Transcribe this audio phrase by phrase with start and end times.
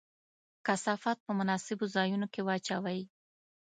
[0.65, 3.01] کثافات په مناسبو ځایونو کې واچوئ.